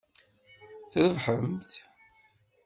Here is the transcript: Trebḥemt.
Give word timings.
Trebḥemt. 0.91 1.71